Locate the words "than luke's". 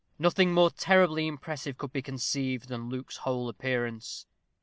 2.69-3.17